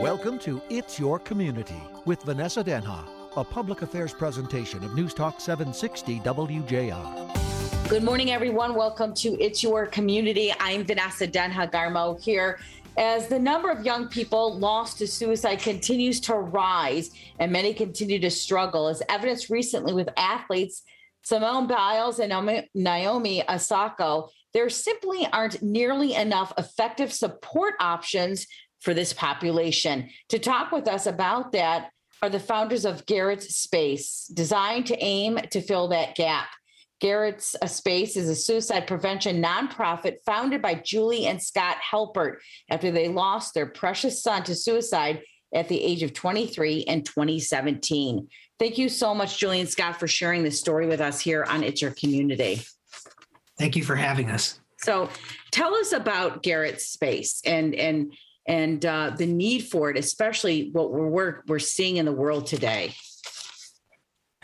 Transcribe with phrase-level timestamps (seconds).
[0.00, 3.06] Welcome to It's Your Community with Vanessa Denha,
[3.36, 7.90] a public affairs presentation of News Talk 760 WJR.
[7.90, 8.74] Good morning, everyone.
[8.74, 10.54] Welcome to It's Your Community.
[10.58, 12.60] I'm Vanessa Denha Garmo here.
[12.96, 18.18] As the number of young people lost to suicide continues to rise and many continue
[18.20, 20.82] to struggle, as evidenced recently with athletes
[21.24, 22.32] Simone Biles and
[22.74, 24.22] Naomi Osaka,
[24.54, 28.46] there simply aren't nearly enough effective support options
[28.80, 30.08] for this population.
[30.30, 31.90] To talk with us about that
[32.22, 36.48] are the founders of Garrett's Space, designed to aim to fill that gap.
[37.00, 42.36] Garrett's uh, Space is a suicide prevention nonprofit founded by Julie and Scott Halpert
[42.68, 45.22] after they lost their precious son to suicide
[45.54, 48.28] at the age of 23 in 2017.
[48.58, 51.64] Thank you so much, Julie and Scott, for sharing this story with us here on
[51.64, 52.62] It's Your Community.
[53.58, 54.60] Thank you for having us.
[54.76, 55.10] So,
[55.50, 58.12] tell us about Garrett's Space and and
[58.50, 62.92] and uh, the need for it, especially what we're we're seeing in the world today.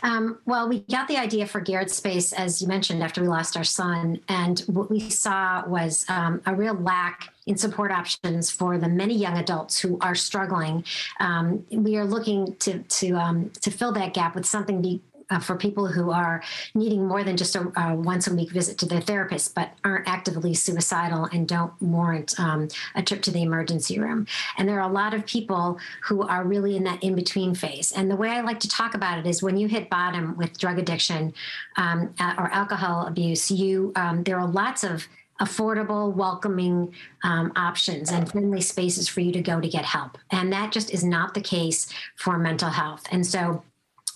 [0.03, 3.57] Um, well, we got the idea for Garrett Space, as you mentioned, after we lost
[3.57, 4.19] our son.
[4.29, 9.15] And what we saw was um, a real lack in support options for the many
[9.15, 10.83] young adults who are struggling.
[11.19, 15.39] Um, we are looking to, to, um, to fill that gap with something be, uh,
[15.39, 16.41] for people who are
[16.73, 20.07] needing more than just a, a, once a week visit to their therapist, but aren't
[20.07, 24.25] actively suicidal and don't warrant um, a trip to the emergency room.
[24.57, 27.91] And there are a lot of people who are really in that in between phase.
[27.91, 30.57] And the way I like to talk about it is when you hit bottom with
[30.57, 31.33] drug addiction
[31.77, 35.07] um, uh, or alcohol abuse, you um, there are lots of
[35.39, 40.17] affordable, welcoming um, options and friendly spaces for you to go to get help.
[40.31, 43.03] And that just is not the case for mental health.
[43.11, 43.63] And so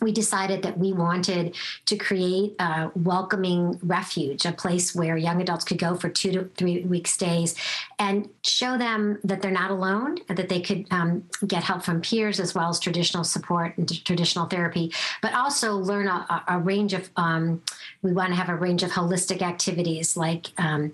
[0.01, 5.63] we decided that we wanted to create a welcoming refuge, a place where young adults
[5.63, 7.55] could go for two to three week stays
[7.99, 12.39] and show them that they're not alone, that they could um, get help from peers
[12.39, 14.91] as well as traditional support and traditional therapy,
[15.21, 17.61] but also learn a, a range of, um,
[18.01, 20.91] we want to have a range of holistic activities like um,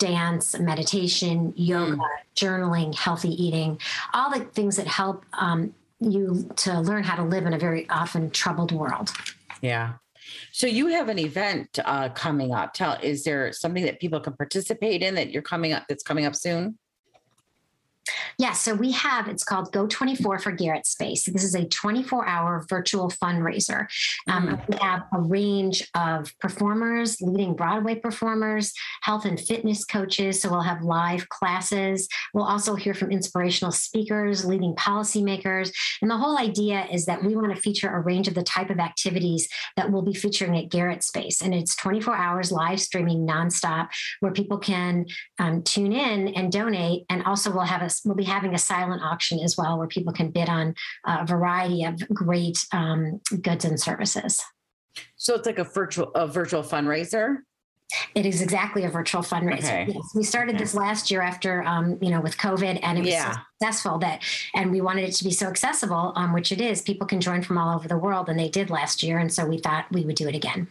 [0.00, 2.00] dance, meditation, yoga, mm.
[2.34, 3.78] journaling, healthy eating,
[4.12, 7.88] all the things that help um, you to learn how to live in a very
[7.88, 9.10] often troubled world.
[9.60, 9.94] Yeah.
[10.52, 12.72] So you have an event uh, coming up.
[12.74, 16.26] Tell is there something that people can participate in that you're coming up that's coming
[16.26, 16.78] up soon?
[18.38, 21.24] Yeah, so we have, it's called Go 24 for Garrett Space.
[21.24, 23.86] This is a 24 hour virtual fundraiser.
[24.28, 24.68] Um, mm.
[24.68, 28.72] We have a range of performers, leading Broadway performers,
[29.02, 30.40] health and fitness coaches.
[30.40, 32.08] So we'll have live classes.
[32.34, 35.72] We'll also hear from inspirational speakers, leading policymakers.
[36.02, 38.70] And the whole idea is that we want to feature a range of the type
[38.70, 41.40] of activities that we'll be featuring at Garrett Space.
[41.40, 43.88] And it's 24 hours live streaming nonstop
[44.20, 45.06] where people can
[45.38, 47.04] um, tune in and donate.
[47.08, 50.12] And also we'll have a we'll be having a silent auction as well, where people
[50.12, 50.74] can bid on
[51.06, 54.42] a variety of great um, goods and services.
[55.16, 57.38] So it's like a virtual a virtual fundraiser.
[58.14, 59.82] It is exactly a virtual fundraiser.
[59.82, 59.86] Okay.
[59.88, 60.62] Yes, we started okay.
[60.62, 63.32] this last year after, um, you know, with COVID, and it was yeah.
[63.32, 64.22] so successful that,
[64.54, 66.82] and we wanted it to be so accessible, um, which it is.
[66.82, 69.44] People can join from all over the world, and they did last year, and so
[69.44, 70.68] we thought we would do it again.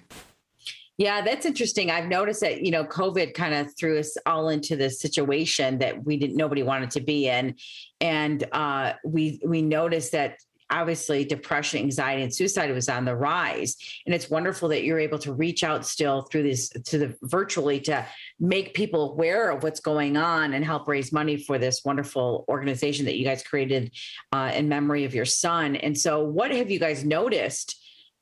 [1.00, 1.90] Yeah, that's interesting.
[1.90, 6.04] I've noticed that, you know, COVID kind of threw us all into this situation that
[6.04, 7.56] we didn't nobody wanted to be in.
[8.02, 10.40] And uh, we we noticed that
[10.70, 13.78] obviously depression, anxiety, and suicide was on the rise.
[14.06, 17.80] And it's wonderful that you're able to reach out still through this to the virtually
[17.82, 18.06] to
[18.42, 23.06] make people aware of what's going on and help raise money for this wonderful organization
[23.06, 23.94] that you guys created
[24.34, 25.78] uh, in memory of your son.
[25.78, 27.79] And so, what have you guys noticed?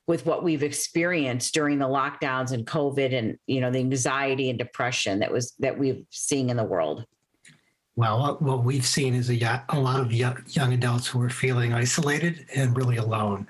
[0.08, 4.58] With what we've experienced during the lockdowns and COVID and you know the anxiety and
[4.58, 7.04] depression that was that we've seen in the world?
[7.94, 12.46] Well, what we've seen is a, a lot of young adults who are feeling isolated
[12.54, 13.46] and really alone.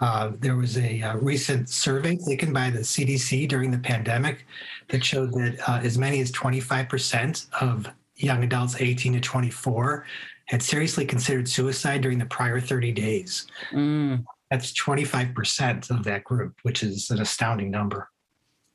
[0.00, 4.44] Uh, there was a, a, uh, recent survey taken by the CDC during the pandemic
[4.88, 10.04] that showed that uh, as many as 25% of young adults 18 to 24
[10.46, 13.46] had seriously considered suicide during the prior 30 days.
[13.70, 14.24] Mm.
[14.52, 18.10] That's 25% of that group, which is an astounding number.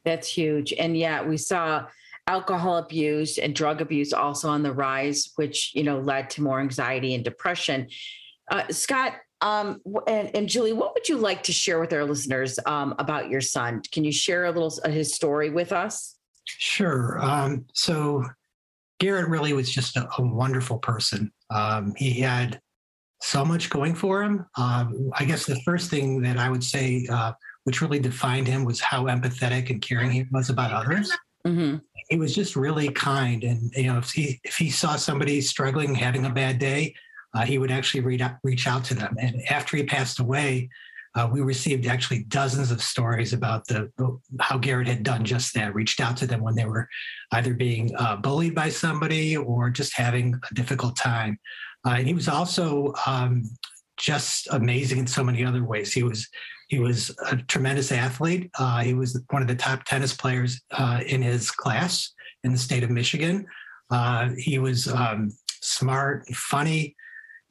[0.06, 0.74] That's huge.
[0.74, 1.86] And yeah, we saw
[2.26, 6.60] alcohol abuse and drug abuse also on the rise, which, you know, led to more
[6.60, 7.90] anxiety and depression.
[8.50, 12.58] Uh, Scott, um, and, and, Julie, what would you like to share with our listeners
[12.66, 13.84] um, about your son?
[13.92, 16.16] Can you share a little uh, his story with us?
[16.46, 17.24] Sure.
[17.24, 18.26] Um, so
[19.00, 21.32] Garrett really was just a, a wonderful person.
[21.52, 22.60] Um, he had
[23.22, 24.46] so much going for him.
[24.58, 27.34] Uh, I guess the first thing that I would say, uh,
[27.64, 31.12] which really defined him, was how empathetic and caring he was about others.
[31.46, 31.78] Mm-hmm.
[32.10, 35.94] He was just really kind, and you know, if he if he saw somebody struggling,
[35.94, 36.96] having a bad day,
[37.34, 39.16] uh, he would actually read out, reach out to them.
[39.20, 40.70] And after he passed away,
[41.16, 43.92] uh, we received actually dozens of stories about the
[44.40, 46.88] how Garrett had done just that, reached out to them when they were
[47.32, 51.40] either being uh, bullied by somebody or just having a difficult time.
[51.86, 53.44] Uh, and he was also um,
[53.98, 55.94] just amazing in so many other ways.
[55.94, 56.28] He was
[56.68, 58.52] he was a tremendous athlete.
[58.60, 62.12] Uh, he was one of the top tennis players uh, in his class
[62.44, 63.46] in the state of Michigan.
[63.90, 65.32] Uh, he was um,
[65.62, 66.94] smart, funny,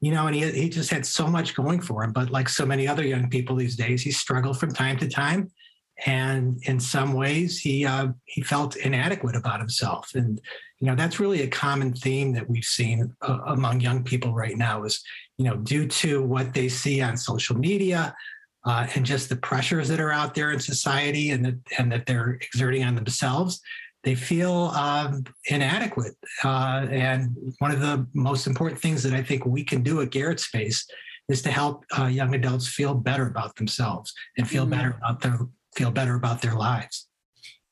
[0.00, 2.12] you know, and he, he just had so much going for him.
[2.12, 5.50] But like so many other young people these days, he struggled from time to time.
[6.04, 10.38] And in some ways, he uh, he felt inadequate about himself, and
[10.80, 14.56] you know that's really a common theme that we've seen uh, among young people right
[14.56, 14.84] now.
[14.84, 15.02] Is
[15.38, 18.14] you know due to what they see on social media,
[18.64, 22.06] uh, and just the pressures that are out there in society and that and that
[22.06, 23.60] they're exerting on themselves,
[24.04, 26.14] they feel um, inadequate.
[26.44, 30.10] Uh, and one of the most important things that I think we can do at
[30.10, 30.86] Garrett Space
[31.28, 34.72] is to help uh, young adults feel better about themselves and feel mm-hmm.
[34.72, 35.38] better about their
[35.74, 37.08] feel better about their lives.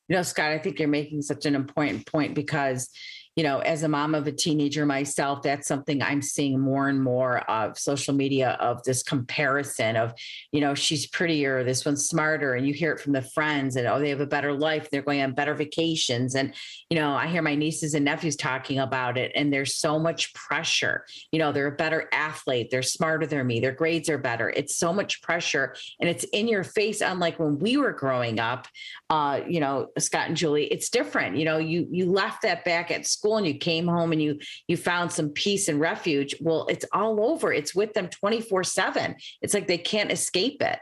[0.07, 2.89] You know, Scott, I think you're making such an important point because
[3.35, 7.03] you know, as a mom of a teenager myself, that's something I'm seeing more and
[7.03, 10.13] more of social media of this comparison of,
[10.51, 13.87] you know, she's prettier, this one's smarter, and you hear it from the friends and
[13.87, 16.35] oh, they have a better life, they're going on better vacations.
[16.35, 16.53] And,
[16.89, 20.33] you know, I hear my nieces and nephews talking about it, and there's so much
[20.33, 21.05] pressure.
[21.31, 24.49] You know, they're a better athlete, they're smarter than me, their grades are better.
[24.49, 28.67] It's so much pressure and it's in your face, unlike when we were growing up,
[29.09, 31.37] uh, you know, Scott and Julie, it's different.
[31.37, 34.21] You know, you you left that back at school school and you came home and
[34.21, 34.37] you
[34.67, 39.15] you found some peace and refuge well it's all over it's with them 24 7
[39.41, 40.79] it's like they can't escape it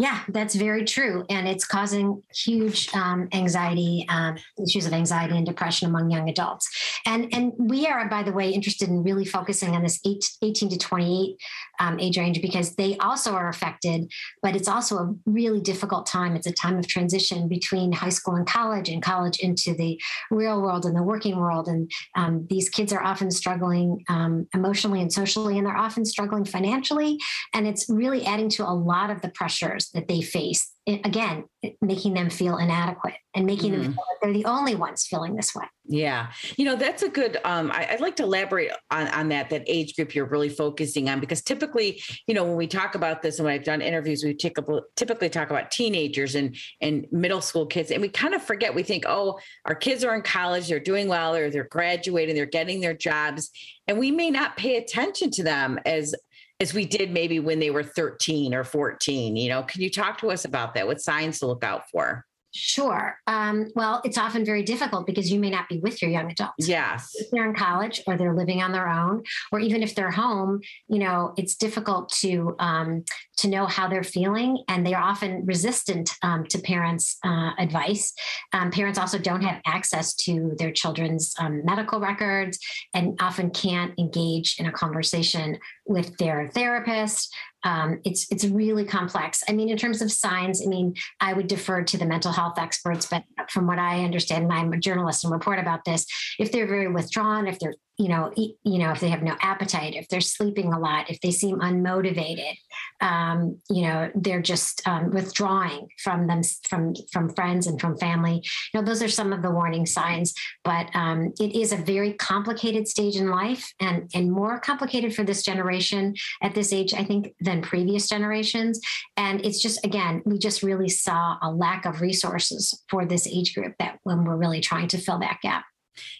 [0.00, 1.24] yeah, that's very true.
[1.28, 6.70] And it's causing huge um, anxiety, um, issues of anxiety and depression among young adults.
[7.04, 10.68] And, and we are, by the way, interested in really focusing on this eight, 18
[10.68, 11.36] to 28
[11.78, 14.10] um, age range because they also are affected,
[14.42, 16.36] but it's also a really difficult time.
[16.36, 20.60] It's a time of transition between high school and college and college into the real
[20.60, 21.68] world and the working world.
[21.68, 26.44] And um, these kids are often struggling um, emotionally and socially, and they're often struggling
[26.44, 27.18] financially.
[27.54, 31.44] And it's really adding to a lot of the pressures that they face again
[31.82, 33.82] making them feel inadequate and making mm.
[33.82, 37.08] them feel like they're the only ones feeling this way yeah you know that's a
[37.08, 40.48] good um, I, would like to elaborate on, on that that age group you're really
[40.48, 43.82] focusing on because typically you know when we talk about this and when i've done
[43.82, 48.42] interviews we typically talk about teenagers and and middle school kids and we kind of
[48.42, 52.34] forget we think oh our kids are in college they're doing well or they're graduating
[52.34, 53.50] they're getting their jobs
[53.86, 56.14] and we may not pay attention to them as
[56.60, 60.18] as we did maybe when they were 13 or 14 you know can you talk
[60.18, 62.24] to us about that what signs to look out for
[62.54, 63.18] Sure.
[63.26, 66.66] Um, well, it's often very difficult because you may not be with your young adults.
[66.66, 67.10] Yes.
[67.14, 69.22] If they're in college or they're living on their own,
[69.52, 73.04] or even if they're home, you know, it's difficult to um,
[73.38, 78.12] to know how they're feeling, and they are often resistant um, to parents' uh, advice.
[78.52, 82.58] Um, parents also don't have access to their children's um, medical records,
[82.94, 89.42] and often can't engage in a conversation with their therapist um, it's it's really complex.
[89.48, 92.58] I mean, in terms of signs, I mean, I would defer to the mental health
[92.58, 96.06] experts, but from what I understand, and I'm a journalist and report about this,
[96.38, 99.36] if they're very withdrawn, if they're you know, eat, you know, if they have no
[99.40, 102.56] appetite, if they're sleeping a lot, if they seem unmotivated,
[103.00, 108.42] um, you know, they're just um, withdrawing from them, from from friends and from family.
[108.72, 110.32] You know, those are some of the warning signs.
[110.62, 115.24] But um, it is a very complicated stage in life, and and more complicated for
[115.24, 118.80] this generation at this age, I think, than previous generations.
[119.16, 123.56] And it's just again, we just really saw a lack of resources for this age
[123.56, 125.64] group that when we're really trying to fill that gap.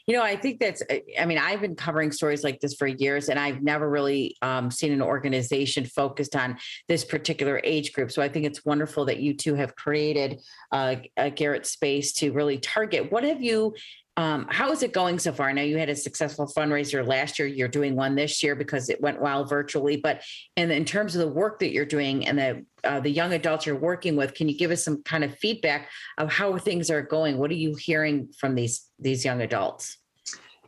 [0.07, 0.83] You know, I think that's,
[1.19, 4.71] I mean, I've been covering stories like this for years, and I've never really um,
[4.71, 6.59] seen an organization focused on
[6.89, 8.11] this particular age group.
[8.11, 10.41] So I think it's wonderful that you two have created
[10.73, 13.13] uh, a Garrett space to really target.
[13.13, 13.75] What have you
[14.19, 15.49] um, how is it going so far?
[15.49, 17.47] I know you had a successful fundraiser last year.
[17.47, 19.97] You're doing one this year because it went well virtually.
[19.97, 20.23] But
[20.57, 23.65] in, in terms of the work that you're doing and the uh, the young adults
[23.65, 27.01] you're working with, can you give us some kind of feedback of how things are
[27.01, 27.39] going?
[27.39, 29.99] What are you hearing from these these young adults?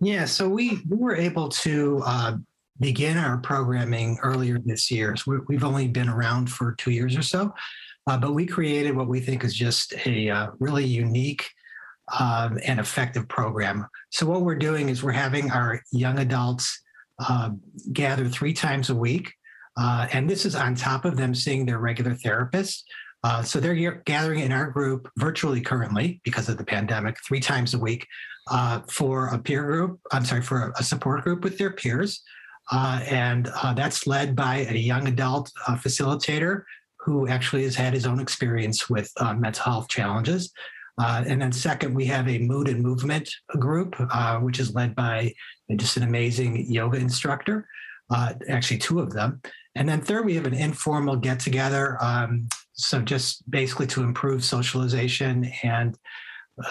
[0.00, 2.37] Yeah, so we we were able to uh,
[2.78, 5.16] begin our programming earlier this year.
[5.16, 7.52] So we, have only been around for two years or so,
[8.07, 11.50] uh, but we created what we think is just a uh, really unique
[12.19, 13.87] um, an effective program.
[14.11, 16.83] So what we're doing is we're having our young adults
[17.19, 17.50] uh,
[17.93, 19.33] gather three times a week,
[19.76, 22.85] uh, and this is on top of them seeing their regular therapist.
[23.23, 27.75] Uh, so they're gathering in our group virtually currently because of the pandemic three times
[27.75, 28.07] a week
[28.50, 30.00] uh, for a peer group.
[30.11, 32.23] I'm sorry, for a support group with their peers.
[32.71, 36.62] uh, and uh, that's led by a young adult uh, facilitator
[36.99, 40.52] who actually has had his own experience with uh, mental health challenges.
[40.99, 43.29] Uh, and then second, we have a mood and movement
[43.59, 45.33] group, uh, which is led by
[45.77, 47.67] just an amazing yoga instructor,
[48.49, 49.41] actually two of them.
[49.75, 51.97] And then third, we have an informal get together.
[52.01, 55.97] Um, so just basically to improve socialization and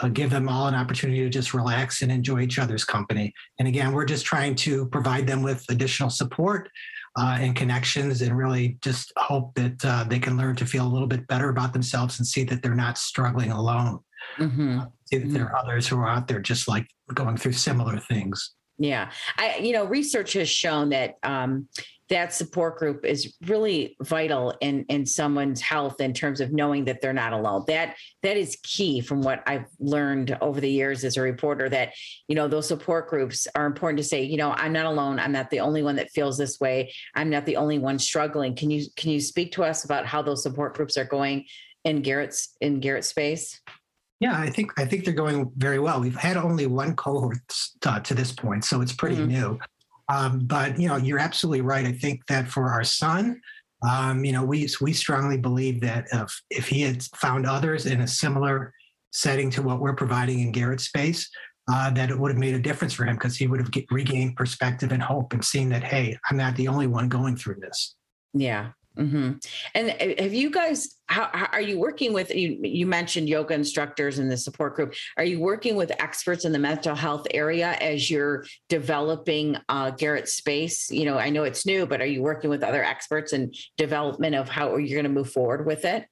[0.01, 3.33] uh, give them all an opportunity to just relax and enjoy each other's company.
[3.57, 6.69] And again, we're just trying to provide them with additional support
[7.17, 10.89] uh, and connections and really just hope that uh, they can learn to feel a
[10.89, 13.99] little bit better about themselves and see that they're not struggling alone.
[14.37, 14.79] Mm-hmm.
[15.05, 15.33] see that mm-hmm.
[15.33, 18.53] there are others who are out there just like going through similar things.
[18.77, 19.11] Yeah.
[19.37, 21.67] I, you know, research has shown that um,
[22.09, 27.01] that support group is really vital in in someone's health in terms of knowing that
[27.01, 31.17] they're not alone that that is key from what i've learned over the years as
[31.17, 31.93] a reporter that
[32.27, 35.31] you know those support groups are important to say you know i'm not alone i'm
[35.31, 38.69] not the only one that feels this way i'm not the only one struggling can
[38.69, 41.45] you can you speak to us about how those support groups are going
[41.85, 43.61] in garrett's in Garrett's space
[44.19, 46.01] yeah, I think I think they're going very well.
[46.01, 47.39] We've had only one cohort
[47.85, 49.27] uh, to this point, so it's pretty mm-hmm.
[49.27, 49.59] new.
[50.09, 51.85] Um, but you know, you're absolutely right.
[51.85, 53.39] I think that for our son,
[53.89, 58.01] um, you know, we we strongly believe that if if he had found others in
[58.01, 58.73] a similar
[59.11, 61.29] setting to what we're providing in Garrett Space,
[61.71, 63.85] uh, that it would have made a difference for him because he would have get,
[63.89, 67.55] regained perspective and hope and seen that hey, I'm not the only one going through
[67.61, 67.95] this.
[68.33, 69.31] Yeah, Mm-hmm.
[69.75, 70.95] And uh, have you guys?
[71.07, 72.33] How, how, are you working with?
[72.35, 74.93] You, you mentioned yoga instructors in the support group.
[75.17, 80.27] Are you working with experts in the mental health area as you're developing uh, Garrett
[80.27, 80.91] Space?
[80.91, 84.35] You know, I know it's new, but are you working with other experts in development
[84.35, 86.05] of how you're going to move forward with it?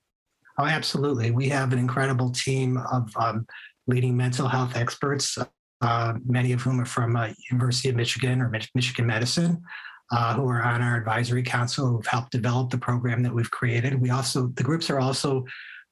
[0.58, 1.32] Oh, absolutely.
[1.32, 3.46] We have an incredible team of um,
[3.86, 5.38] leading mental health experts.
[5.80, 9.62] Uh, many of whom are from uh, University of Michigan or Michigan Medicine
[10.12, 14.00] uh, who are on our advisory council who've helped develop the program that we've created.
[14.00, 15.46] We also, the groups are also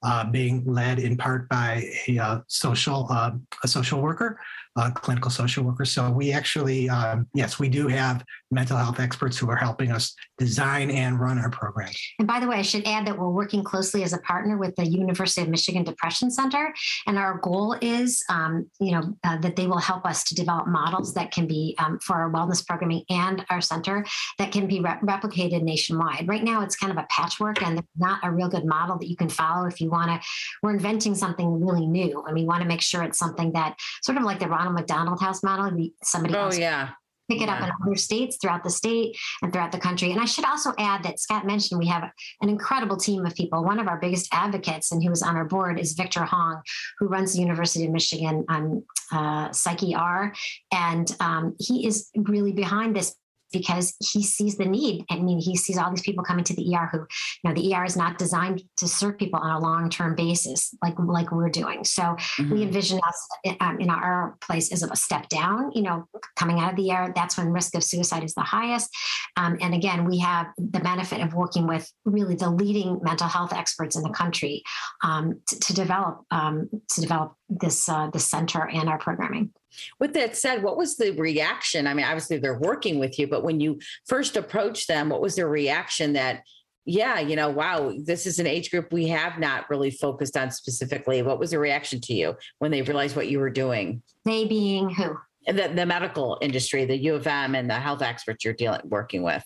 [0.03, 3.31] uh, being led in part by a uh, social uh,
[3.63, 4.39] a social worker,
[4.77, 5.91] a clinical social workers.
[5.91, 10.13] So we actually, um, yes, we do have mental health experts who are helping us
[10.37, 11.97] design and run our programs.
[12.19, 14.75] And by the way, I should add that we're working closely as a partner with
[14.75, 16.73] the University of Michigan Depression Center,
[17.07, 20.67] and our goal is, um, you know, uh, that they will help us to develop
[20.67, 24.05] models that can be um, for our wellness programming and our center
[24.37, 26.27] that can be re- replicated nationwide.
[26.27, 29.15] Right now, it's kind of a patchwork, and not a real good model that you
[29.15, 30.27] can follow if you want to.
[30.61, 34.17] We're inventing something really new, and we want to make sure it's something that sort
[34.17, 35.89] of like the McDonald House model.
[36.03, 36.91] Somebody oh, else yeah
[37.29, 37.55] pick it yeah.
[37.55, 40.11] up in other states throughout the state and throughout the country.
[40.11, 42.03] And I should also add that Scott mentioned we have
[42.41, 43.63] an incredible team of people.
[43.63, 46.61] One of our biggest advocates and who is on our board is Victor Hong,
[46.99, 50.33] who runs the University of Michigan on uh, Psyche R.
[50.71, 53.15] And um, he is really behind this
[53.51, 55.05] because he sees the need.
[55.09, 57.05] I mean, he sees all these people coming to the ER who, you
[57.49, 61.31] know, the ER is not designed to serve people on a long-term basis like like
[61.31, 61.83] we're doing.
[61.83, 62.51] So mm-hmm.
[62.51, 63.27] we envision us
[63.59, 65.71] um, in our place as a step down.
[65.73, 68.89] You know, coming out of the ER, that's when risk of suicide is the highest.
[69.37, 73.53] Um, and again, we have the benefit of working with really the leading mental health
[73.53, 74.63] experts in the country
[75.03, 79.51] um, to, to, develop um, to develop this uh, this center and our programming.
[79.99, 81.85] With that said, what was the reaction?
[81.85, 85.35] I mean, obviously they're working with you, but when you first approached them, what was
[85.35, 86.43] their reaction that,
[86.85, 90.49] yeah, you know, wow, this is an age group we have not really focused on
[90.49, 91.21] specifically.
[91.23, 94.01] What was the reaction to you when they realized what you were doing?
[94.23, 95.17] They being who?
[95.47, 99.23] The, the medical industry, the U of M and the health experts you're dealing working
[99.23, 99.43] with.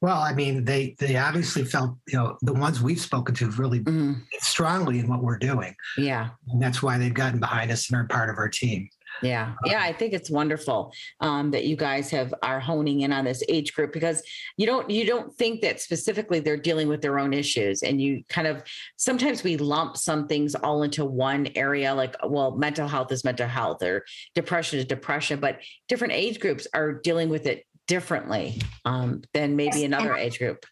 [0.00, 3.80] Well, I mean, they they obviously felt, you know, the ones we've spoken to really
[3.80, 4.20] mm.
[4.40, 5.74] strongly in what we're doing.
[5.96, 6.30] Yeah.
[6.48, 8.88] And that's why they've gotten behind us and are part of our team.
[9.22, 13.24] Yeah, yeah, I think it's wonderful um, that you guys have are honing in on
[13.24, 14.22] this age group because
[14.56, 18.22] you don't you don't think that specifically they're dealing with their own issues, and you
[18.28, 18.62] kind of
[18.96, 23.48] sometimes we lump some things all into one area, like well, mental health is mental
[23.48, 29.22] health or depression is depression, but different age groups are dealing with it differently um,
[29.32, 30.64] than maybe another age group.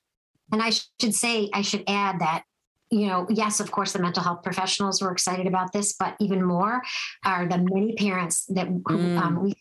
[0.52, 2.44] And I should say, I should add that
[2.90, 6.44] you know, yes, of course, the mental health professionals were excited about this, but even
[6.44, 6.80] more
[7.25, 9.18] are the many parents that mm.
[9.18, 9.54] um, we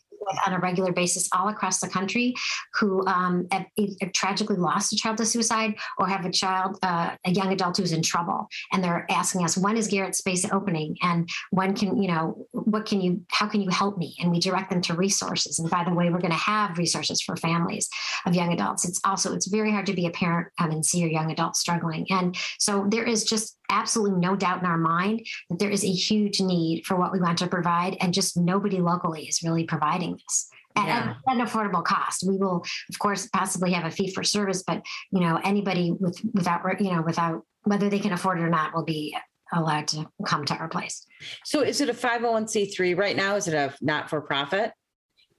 [0.46, 2.34] on a regular basis all across the country
[2.80, 3.65] who um, have,
[4.01, 7.77] have tragically lost a child to suicide or have a child, uh, a young adult
[7.77, 8.48] who's in trouble.
[8.72, 10.98] And they're asking us, when is Garrett Space opening?
[11.01, 14.15] And when can, you know, what can you, how can you help me?
[14.20, 15.60] And we direct them to resources.
[15.60, 17.89] And by the way, we're going to have resources for families
[18.25, 18.88] of young adults.
[18.88, 21.56] It's also, it's very hard to be a parent um, and see your young adult
[21.56, 22.06] struggling.
[22.10, 25.91] And so there is just absolutely no doubt in our mind that there is a
[25.91, 27.98] huge need for what we want to provide.
[28.00, 30.50] And just nobody locally is really providing this.
[30.75, 31.15] at, yeah.
[31.27, 32.24] at, an affordable cost.
[32.27, 36.20] We will, of course, possibly have a fee for service, but you know, anybody with
[36.34, 39.15] without you know without whether they can afford it or not will be
[39.53, 41.05] allowed to come to our place.
[41.46, 43.36] So, is it a five hundred one c three right now?
[43.36, 44.72] Is it a not for profit?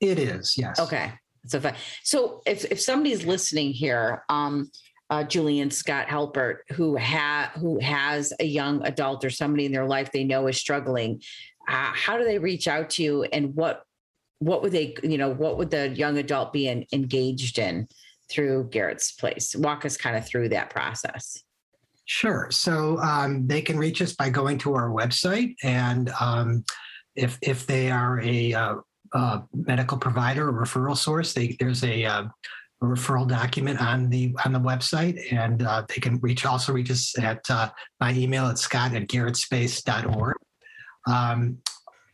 [0.00, 0.78] It is, yes.
[0.78, 1.12] Okay,
[1.47, 1.61] so
[2.02, 4.71] so if if somebody's listening here, um,
[5.11, 9.87] uh, Julian Scott Halpert, who ha who has a young adult or somebody in their
[9.87, 11.23] life they know is struggling,
[11.68, 13.82] uh, how do they reach out to you, and what
[14.38, 17.88] what would they you know what would the young adult be in, engaged in
[18.30, 19.54] through Garrett's Place?
[19.54, 21.42] Walk us kind of through that process.
[22.06, 22.49] Sure.
[22.50, 26.64] So um, they can reach us by going to our website, and um,
[27.16, 28.75] if if they are a, uh,
[29.12, 32.25] a medical provider or referral source, they, there's a, uh,
[32.83, 36.90] a, referral document on the on the website, and uh, they can reach also reach
[36.90, 40.37] us at uh, my email at scott at garrettspace.org.
[41.07, 41.59] Um,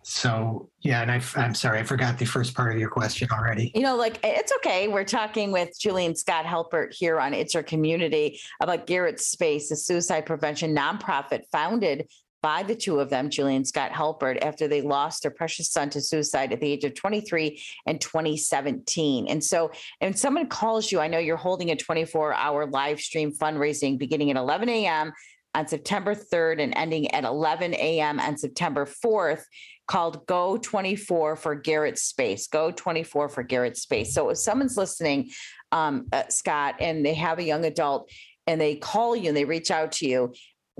[0.03, 3.71] so yeah, and I, am sorry, I forgot the first part of your question already.
[3.75, 4.89] You know, like it's okay.
[4.89, 9.77] We're talking with Julian Scott Halpert here on It's Your Community about Garrett Space, a
[9.77, 12.09] suicide prevention nonprofit founded
[12.43, 16.01] by the two of them, Julian Scott Halpert, after they lost their precious son to
[16.01, 19.29] suicide at the age of 23 and 2017.
[19.29, 19.71] And so,
[20.01, 24.31] and someone calls you, I know you're holding a 24 hour live stream fundraising beginning
[24.31, 25.13] at 11 a.m.
[25.55, 28.19] on September 3rd and ending at 11 a.m.
[28.21, 29.43] on September 4th
[29.87, 32.47] called Go 24 for Garrett Space.
[32.47, 34.15] Go 24 for Garrett Space.
[34.15, 35.31] So if someone's listening,
[35.73, 38.09] um, uh, Scott, and they have a young adult
[38.47, 40.33] and they call you and they reach out to you,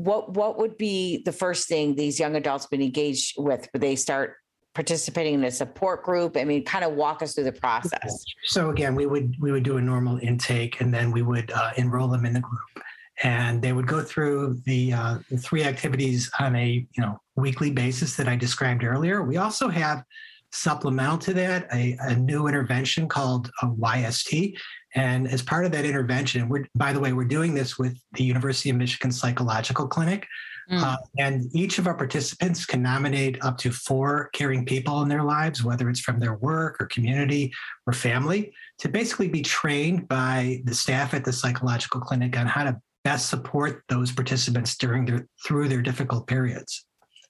[0.05, 3.69] what what would be the first thing these young adults been engaged with?
[3.73, 4.37] Would they start
[4.75, 6.37] participating in a support group?
[6.37, 8.25] I mean, kind of walk us through the process.
[8.45, 11.73] So again, we would we would do a normal intake, and then we would uh,
[11.77, 12.85] enroll them in the group
[13.23, 17.71] and they would go through the, uh, the, three activities on a you know weekly
[17.71, 19.23] basis that I described earlier.
[19.23, 20.05] We also have
[20.53, 24.57] supplemental to that a, a new intervention called a YST.
[24.95, 28.25] And as part of that intervention, we're by the way, we're doing this with the
[28.25, 30.27] University of Michigan Psychological Clinic.
[30.71, 30.83] Mm.
[30.83, 35.25] Uh, and each of our participants can nominate up to four caring people in their
[35.25, 37.53] lives, whether it's from their work or community
[37.87, 42.63] or family, to basically be trained by the staff at the psychological clinic on how
[42.65, 46.85] to best support those participants during their through their difficult periods.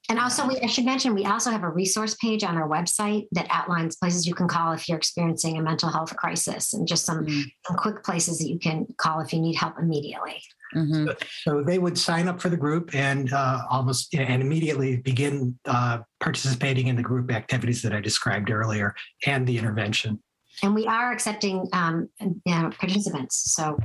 [0.09, 3.29] And also, we, I should mention, we also have a resource page on our website
[3.33, 7.05] that outlines places you can call if you're experiencing a mental health crisis and just
[7.05, 7.43] some, mm-hmm.
[7.67, 10.43] some quick places that you can call if you need help immediately.
[10.75, 11.07] Mm-hmm.
[11.07, 15.59] So, so, they would sign up for the group and uh, almost and immediately begin
[15.65, 18.95] uh, participating in the group activities that I described earlier
[19.27, 20.21] and the intervention.
[20.63, 23.55] And we are accepting um, you know, participants.
[23.55, 23.79] So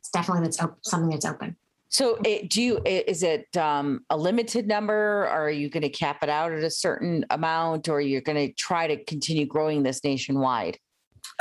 [0.00, 1.56] it's definitely that's op- something that's open.
[1.96, 5.88] So, it, do you is it um, a limited number, or are you going to
[5.88, 9.82] cap it out at a certain amount, or you're going to try to continue growing
[9.82, 10.76] this nationwide?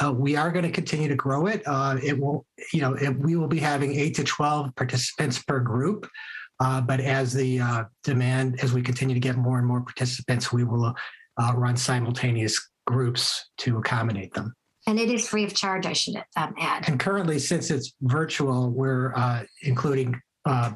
[0.01, 1.61] Uh, we are going to continue to grow it.
[1.65, 5.59] Uh, it will, you know, it, we will be having eight to twelve participants per
[5.59, 6.07] group.
[6.61, 10.53] Uh, but as the uh, demand, as we continue to get more and more participants,
[10.53, 10.95] we will
[11.35, 14.55] uh, run simultaneous groups to accommodate them.
[14.87, 16.87] And it is free of charge, I should um, add.
[16.87, 20.15] And currently, since it's virtual, we're uh, including
[20.45, 20.71] uh,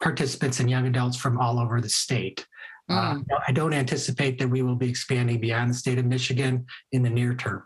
[0.00, 2.46] participants and young adults from all over the state.
[2.88, 3.24] Uh, mm.
[3.46, 7.10] I don't anticipate that we will be expanding beyond the state of Michigan in the
[7.10, 7.62] near term.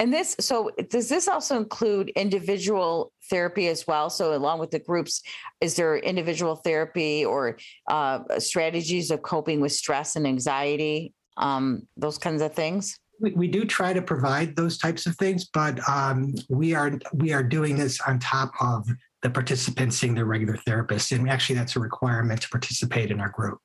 [0.00, 4.10] And this, so does this also include individual therapy as well?
[4.10, 5.22] So, along with the groups,
[5.60, 12.18] is there individual therapy or uh, strategies of coping with stress and anxiety, um, those
[12.18, 12.98] kinds of things?
[13.20, 17.32] we, we do try to provide those types of things, but um, we are we
[17.32, 18.86] are doing this on top of
[19.24, 23.30] the participants seeing their regular therapist, and actually that's a requirement to participate in our
[23.30, 23.58] group.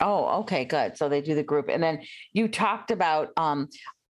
[0.00, 0.96] Oh, okay, good.
[0.96, 3.68] So they do the group, and then you talked about um,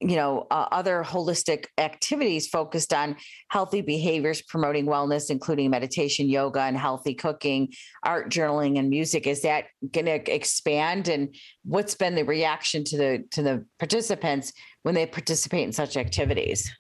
[0.01, 3.17] you know uh, other holistic activities focused on
[3.49, 7.69] healthy behaviors promoting wellness including meditation yoga and healthy cooking
[8.05, 12.97] art journaling and music is that going to expand and what's been the reaction to
[12.97, 14.53] the to the participants
[14.85, 16.71] when they participate in such activities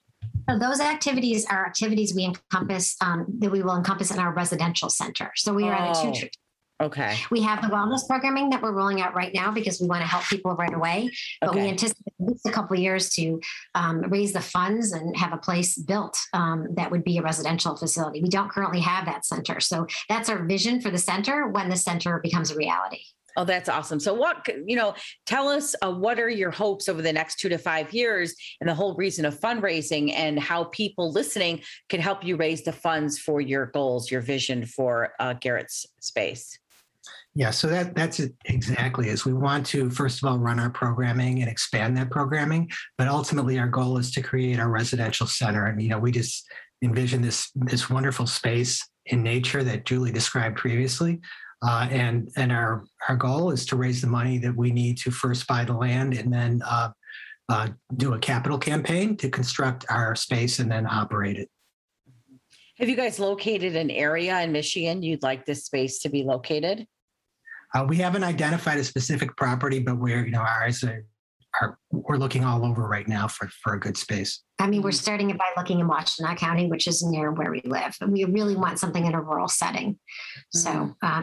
[0.57, 5.31] those activities are activities we encompass um, that we will encompass in our residential center.
[5.37, 5.91] So we are oh.
[5.91, 6.29] at a two
[6.81, 7.17] Okay.
[7.33, 10.07] We have the wellness programming that we're rolling out right now because we want to
[10.07, 11.11] help people right away.
[11.41, 11.63] But okay.
[11.63, 13.41] we anticipate at least a couple years to
[13.75, 17.77] um, raise the funds and have a place built um, that would be a residential
[17.77, 18.23] facility.
[18.23, 19.59] We don't currently have that center.
[19.59, 23.03] So that's our vision for the center when the center becomes a reality.
[23.39, 24.01] Oh, that's awesome.
[24.01, 27.49] So, what, you know, tell us uh, what are your hopes over the next two
[27.49, 32.25] to five years and the whole reason of fundraising and how people listening can help
[32.25, 36.59] you raise the funds for your goals, your vision for uh, Garrett's space?
[37.37, 40.71] Yeah, so that that's it exactly as we want to first of all run our
[40.71, 45.67] programming and expand that programming, but ultimately our goal is to create our residential center.
[45.67, 46.45] And you know, we just
[46.83, 51.21] envision this this wonderful space in nature that Julie described previously.
[51.61, 55.11] Uh, and and our our goal is to raise the money that we need to
[55.11, 56.91] first buy the land and then uh,
[57.49, 61.49] uh, do a capital campaign to construct our space and then operate it.
[62.79, 66.87] Have you guys located an area in Michigan you'd like this space to be located?
[67.75, 71.05] Uh, we haven't identified a specific property, but we're, you know, our eyes are,
[71.61, 74.43] are we're looking all over right now for, for a good space.
[74.59, 77.61] I mean, we're starting it by looking in Washtenaw County, which is near where we
[77.65, 77.97] live.
[78.01, 79.99] And we really want something in a rural setting.
[80.51, 80.97] So, Mhm.
[81.03, 81.23] uh, yeah.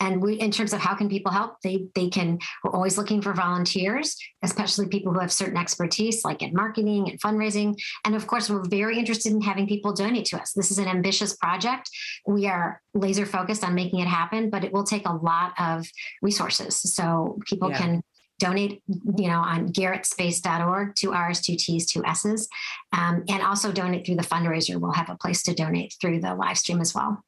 [0.00, 2.38] And we, in terms of how can people help, they they can.
[2.62, 7.20] We're always looking for volunteers, especially people who have certain expertise, like in marketing and
[7.20, 7.80] fundraising.
[8.04, 10.52] And of course, we're very interested in having people donate to us.
[10.52, 11.88] This is an ambitious project.
[12.26, 15.86] We are laser focused on making it happen, but it will take a lot of
[16.22, 16.76] resources.
[16.94, 17.78] So people Yeah.
[17.78, 18.02] can
[18.40, 22.48] donate, you know, on garrettspace.org, two R's, two T's, two S's,
[22.92, 24.80] um, and also donate through the fundraiser.
[24.80, 27.24] We'll have a place to donate through the live stream as well.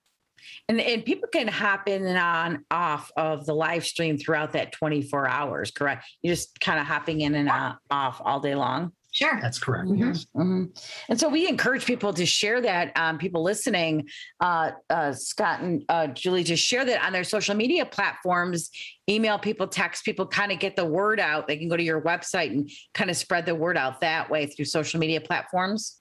[0.69, 4.73] And, and people can hop in and on off of the live stream throughout that
[4.73, 6.07] 24 hours, correct?
[6.23, 8.93] You're just kind of hopping in and out, off all day long.
[9.13, 9.39] Sure.
[9.41, 9.89] That's correct.
[9.89, 9.99] Mhm.
[9.99, 10.27] Yes.
[10.37, 10.79] Mhm.
[11.09, 12.93] And so we encourage people to share that.
[12.97, 14.09] Um, people listening,
[14.41, 18.69] uh, uh, Scott and uh, Julie, to share that on their social media platforms.
[19.09, 21.47] Email people, text people, kind of get the word out.
[21.49, 24.47] They can go to your website and kind of spread the word out that way
[24.47, 25.99] through social media platforms.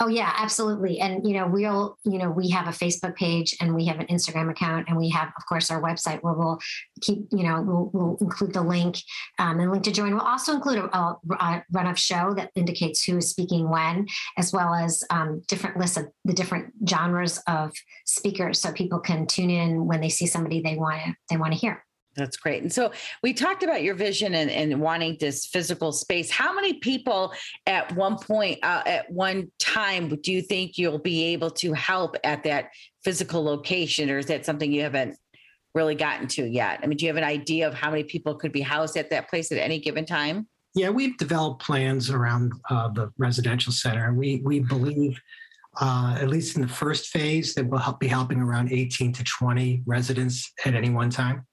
[0.00, 1.00] Oh yeah, absolutely.
[1.00, 4.06] And you know, we'll, you know, we have a Facebook page and we have an
[4.06, 6.58] Instagram account and we have, of course, our website where we'll
[7.00, 8.98] keep, you know, we'll, we'll include the link
[9.38, 10.12] um, and link to join.
[10.12, 14.06] We'll also include a, a, a run of show that indicates who is speaking when,
[14.36, 17.72] as well as um, different lists of the different genres of
[18.04, 21.52] speakers, so people can tune in when they see somebody they want to they want
[21.52, 21.84] to hear.
[22.16, 22.62] That's great.
[22.62, 26.30] And so we talked about your vision and, and wanting this physical space.
[26.30, 27.32] How many people
[27.66, 32.16] at one point, uh, at one time, do you think you'll be able to help
[32.22, 32.70] at that
[33.02, 35.16] physical location, or is that something you haven't
[35.74, 36.80] really gotten to yet?
[36.82, 39.10] I mean, do you have an idea of how many people could be housed at
[39.10, 40.46] that place at any given time?
[40.74, 44.12] Yeah, we've developed plans around uh, the residential center.
[44.12, 45.20] We we believe,
[45.80, 49.24] uh, at least in the first phase, that we'll help be helping around 18 to
[49.24, 51.46] 20 residents at any one time.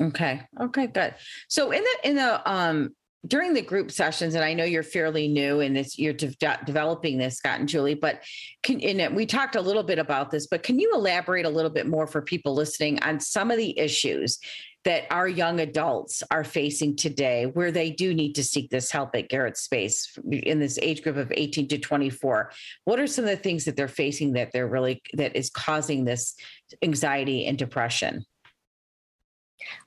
[0.00, 0.42] Okay.
[0.60, 0.86] Okay.
[0.88, 1.14] Good.
[1.48, 2.90] So in the in the um
[3.26, 7.18] during the group sessions, and I know you're fairly new in this, you're de- developing
[7.18, 8.22] this, Scott and Julie, but
[8.62, 11.70] can and we talked a little bit about this, but can you elaborate a little
[11.70, 14.38] bit more for people listening on some of the issues
[14.84, 19.16] that our young adults are facing today, where they do need to seek this help
[19.16, 22.52] at Garrett Space in this age group of 18 to 24?
[22.84, 26.04] What are some of the things that they're facing that they're really that is causing
[26.04, 26.36] this
[26.82, 28.24] anxiety and depression?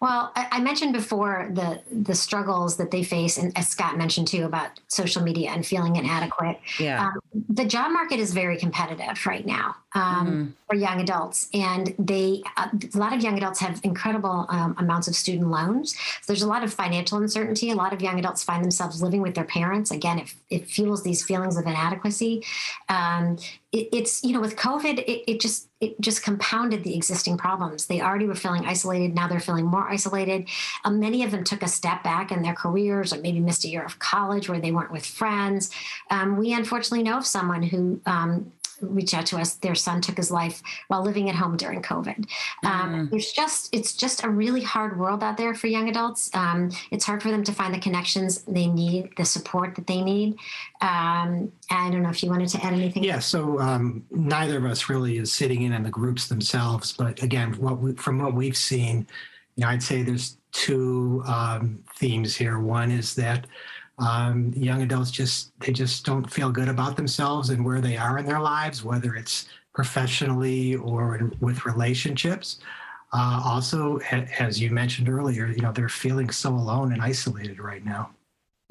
[0.02, 4.28] Well, I, I mentioned before the the struggles that they face, and as Scott mentioned
[4.28, 6.60] too about social media and feeling inadequate.
[6.80, 7.06] Yeah.
[7.08, 10.54] Um, the job market is very competitive right now um, Mhm.
[10.68, 15.08] for young adults, and they uh, a lot of young adults have incredible um, amounts
[15.08, 15.94] of student loans.
[15.94, 17.72] So there's a lot of financial uncertainty.
[17.72, 19.92] A lot of young adults find themselves living with their parents.
[19.92, 22.44] Again, it, it fuels these feelings of inadequacy.
[23.72, 27.86] It, it's you know with COVID, it, it just it just compounded the existing problems.
[27.86, 29.16] They already were feeling isolated.
[29.16, 30.50] Now they're feeling more isolated.
[30.84, 33.70] Um, many of them took a step back in their careers or maybe missed a
[33.70, 35.70] year of college where they weren't with friends.
[36.10, 39.56] Um, we unfortunately know of someone who um, reached out to us.
[39.56, 42.26] Their son took his life while living at home during COVID.
[42.64, 46.30] Um, It's just it's just a really hard world out there for young adults.
[46.34, 50.02] Um, it's hard for them to find the connections they need, the support that they
[50.02, 50.38] need.
[50.82, 53.04] Um, I don't know if you wanted to add anything.
[53.04, 57.22] Yeah, so um, neither of us really is sitting in on the groups themselves, but
[57.22, 59.08] again, what we, from what we've seen,
[59.56, 62.60] you know, I'd say there's two um, themes here.
[62.60, 63.46] One is that
[64.00, 68.18] um, young adults just they just don't feel good about themselves and where they are
[68.18, 72.60] in their lives, whether it's professionally or in, with relationships.
[73.12, 73.98] Uh, also,
[74.40, 78.12] as you mentioned earlier, you know, they're feeling so alone and isolated right now.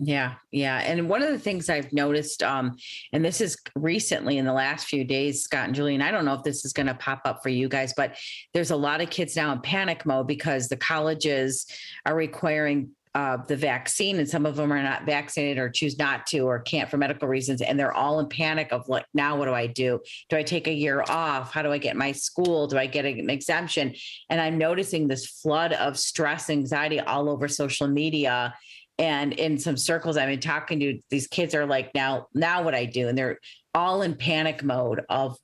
[0.00, 0.78] Yeah, yeah.
[0.78, 2.76] And one of the things I've noticed, um,
[3.12, 6.34] and this is recently in the last few days, Scott and Julian, I don't know
[6.34, 8.16] if this is going to pop up for you guys, but
[8.54, 11.66] there's a lot of kids now in panic mode because the colleges
[12.06, 16.26] are requiring uh, the vaccine and some of them are not vaccinated or choose not
[16.26, 17.62] to or can't for medical reasons.
[17.62, 20.00] And they're all in panic of like, now what do I do?
[20.28, 21.52] Do I take a year off?
[21.52, 22.66] How do I get my school?
[22.66, 23.94] Do I get an exemption?
[24.30, 28.54] And I'm noticing this flood of stress, anxiety all over social media
[29.00, 32.74] and in some circles i've been talking to these kids are like now now what
[32.74, 33.38] i do and they're
[33.72, 35.38] all in panic mode of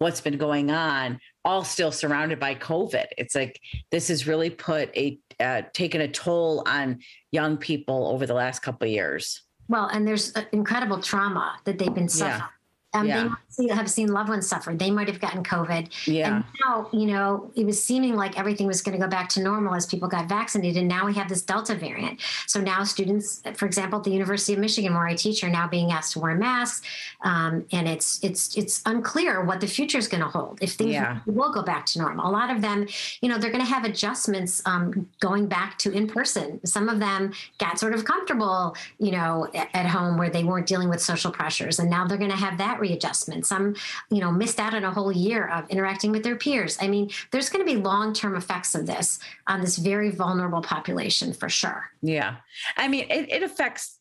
[0.00, 3.06] what's been going on, all still surrounded by COVID.
[3.18, 3.60] It's like
[3.90, 7.00] this has really put a uh, taken a toll on
[7.32, 9.42] young people over the last couple of years.
[9.68, 12.40] Well, and there's incredible trauma that they've been suffering.
[12.40, 12.46] Yeah.
[12.92, 13.22] Um, yeah.
[13.22, 14.74] They might see, have seen loved ones suffer.
[14.74, 16.06] They might have gotten COVID.
[16.06, 16.36] Yeah.
[16.36, 19.42] And now, you know, it was seeming like everything was going to go back to
[19.42, 20.78] normal as people got vaccinated.
[20.78, 22.20] And now we have this Delta variant.
[22.46, 25.68] So now students, for example, at the University of Michigan, where I teach, are now
[25.68, 26.84] being asked to wear masks.
[27.22, 30.92] Um, and it's it's it's unclear what the future is going to hold if things
[30.92, 31.20] yeah.
[31.26, 32.28] will go back to normal.
[32.28, 32.88] A lot of them,
[33.20, 36.64] you know, they're going to have adjustments um, going back to in person.
[36.66, 40.66] Some of them got sort of comfortable, you know, at, at home where they weren't
[40.66, 43.46] dealing with social pressures, and now they're going to have that readjustment.
[43.46, 43.76] Some,
[44.10, 46.78] you know, missed out on a whole year of interacting with their peers.
[46.80, 50.62] I mean, there's going to be long term effects of this on this very vulnerable
[50.62, 51.90] population for sure.
[52.02, 52.36] Yeah.
[52.76, 53.98] I mean, it, it affects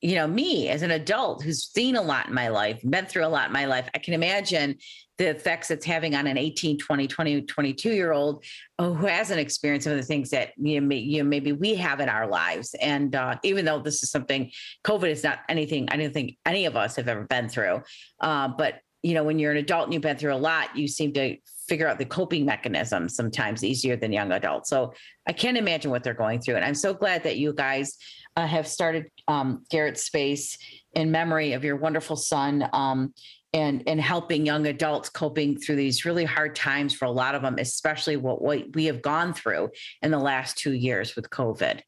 [0.00, 3.24] you know me as an adult who's seen a lot in my life been through
[3.24, 4.76] a lot in my life i can imagine
[5.18, 8.44] the effects it's having on an 18 20 20 22 year old
[8.78, 12.00] who hasn't experienced some of the things that you know, you know maybe we have
[12.00, 12.74] in our lives.
[12.80, 14.50] And uh, even though this is something
[14.84, 17.82] covid is not anything i don't think any of us have ever been through
[18.20, 20.88] uh, but you know when you're an adult and you've been through a lot you
[20.88, 21.36] seem to
[21.68, 24.70] figure out the coping mechanisms sometimes easier than young adults.
[24.70, 24.94] So
[25.26, 26.56] i can't imagine what they're going through.
[26.56, 27.96] And i'm so glad that you guys
[28.36, 30.58] uh, have started um, garrett space
[30.94, 32.68] in memory of your wonderful son.
[32.72, 33.12] Um,
[33.52, 37.42] and and helping young adults coping through these really hard times for a lot of
[37.42, 39.70] them especially what, what we have gone through
[40.02, 41.80] in the last two years with covid.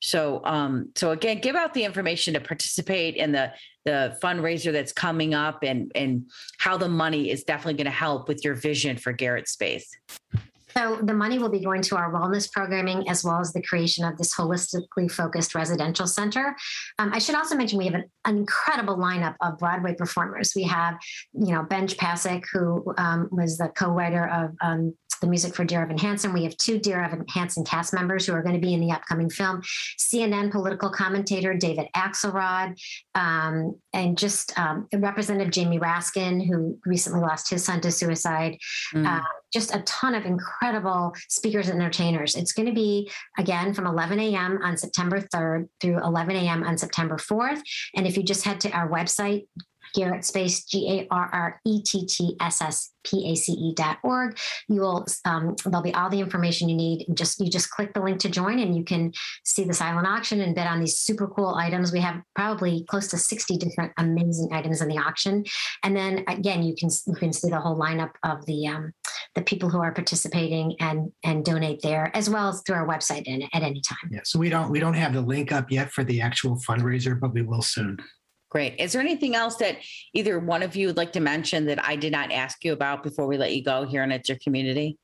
[0.00, 3.52] So um so again give out the information to participate in the
[3.84, 8.28] the fundraiser that's coming up and and how the money is definitely going to help
[8.28, 9.90] with your vision for garrett space
[10.76, 14.04] so the money will be going to our wellness programming as well as the creation
[14.04, 16.56] of this holistically focused residential center.
[16.98, 20.52] Um, I should also mention we have an, incredible lineup of Broadway performers.
[20.54, 20.96] We have,
[21.32, 25.82] you know, Benj Pasek, who um, was the co-writer of um, the music for Dear
[25.82, 26.34] Evan Hansen.
[26.34, 28.90] We have two Dear Evan Hansen cast members who are going to be in the
[28.90, 29.62] upcoming film.
[29.98, 32.78] CNN political commentator David Axelrod,
[33.14, 38.58] um, and just um, Representative Jamie Raskin, who recently lost his son to suicide.
[38.94, 39.06] Mm.
[39.06, 42.34] Uh, just a ton of incredible speakers and entertainers.
[42.34, 44.58] It's going to be again from 11 a.m.
[44.62, 46.64] on September 3rd through 11 a.m.
[46.64, 47.60] on September 4th.
[47.94, 49.46] And if you just head to our website,
[49.94, 53.74] Garrett Space, G A R R E T T S S P A C E
[53.74, 54.38] dot org.
[54.68, 57.06] You will, um, there'll be all the information you need.
[57.14, 59.12] Just, you just click the link to join and you can
[59.44, 61.92] see the silent auction and bid on these super cool items.
[61.92, 65.44] We have probably close to 60 different amazing items in the auction.
[65.82, 68.92] And then again, you can, you can see the whole lineup of the, um,
[69.34, 73.26] the people who are participating and and donate there as well as through our website
[73.54, 74.10] at any time.
[74.10, 77.18] Yeah, so we don't we don't have the link up yet for the actual fundraiser,
[77.18, 77.98] but we will soon.
[78.52, 78.78] Great.
[78.78, 79.78] Is there anything else that
[80.12, 83.02] either one of you would like to mention that I did not ask you about
[83.02, 84.98] before we let you go here in It's Your Community?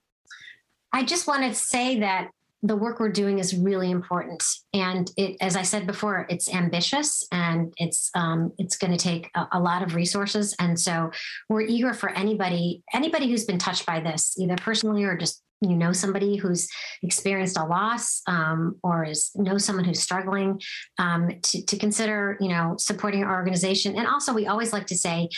[0.92, 2.28] I just want to say that
[2.62, 7.26] the work we're doing is really important, and it, as I said before, it's ambitious
[7.32, 10.54] and it's um, it's going to take a, a lot of resources.
[10.58, 11.10] And so
[11.48, 15.76] we're eager for anybody anybody who's been touched by this, either personally or just you
[15.76, 16.68] know somebody who's
[17.02, 20.60] experienced a loss um, or is know someone who's struggling
[20.98, 23.96] um, to, to consider you know supporting our organization.
[23.96, 25.28] And also we always like to say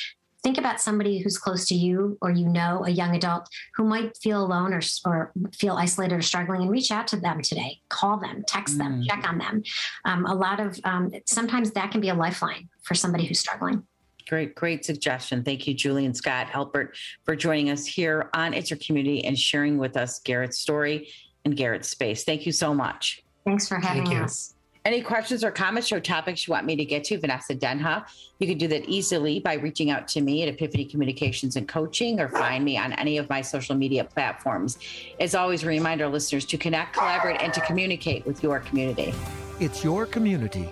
[0.42, 4.16] think about somebody who's close to you or you know a young adult who might
[4.16, 7.80] feel alone or, or feel isolated or struggling and reach out to them today.
[7.88, 9.06] Call them text them mm.
[9.06, 9.62] check on them.
[10.04, 13.84] Um, a lot of um, sometimes that can be a lifeline for somebody who's struggling
[14.30, 15.42] Great, great suggestion.
[15.42, 16.90] Thank you, Julie and Scott Halpert,
[17.24, 21.08] for joining us here on It's Your Community and sharing with us Garrett's story
[21.44, 22.22] and Garrett's space.
[22.22, 23.24] Thank you so much.
[23.44, 24.54] Thanks for having Thank us.
[24.84, 28.04] Any questions or comments or topics you want me to get to, Vanessa Denha?
[28.38, 32.20] You can do that easily by reaching out to me at Epiphany Communications and Coaching
[32.20, 34.78] or find me on any of my social media platforms.
[35.18, 39.12] As always, remind our listeners to connect, collaborate, and to communicate with your community.
[39.58, 40.68] It's your community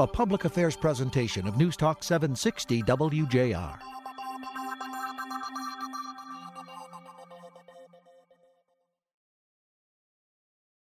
[0.00, 3.99] a public affairs presentation of News Talk 760 WJR.